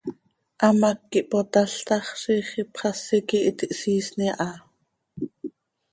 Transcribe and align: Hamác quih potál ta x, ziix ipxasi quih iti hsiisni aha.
Hamác 0.61 0.97
quih 1.11 1.27
potál 1.31 1.69
ta 1.87 1.97
x, 2.05 2.07
ziix 2.21 2.49
ipxasi 2.61 3.17
quih 3.27 3.45
iti 3.49 3.65
hsiisni 3.77 4.27
aha. 4.45 4.51